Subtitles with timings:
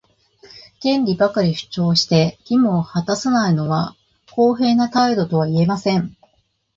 [0.81, 3.95] 権利ばかり主張して、義務を果たさないのは
[4.31, 6.17] 公平な態度とは言えません。